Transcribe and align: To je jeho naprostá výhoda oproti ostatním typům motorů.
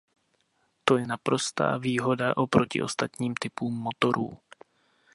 To 0.85 0.97
je 0.97 1.01
jeho 1.05 1.09
naprostá 1.09 1.77
výhoda 1.77 2.37
oproti 2.37 2.81
ostatním 2.81 3.33
typům 3.41 3.73
motorů. 3.73 4.37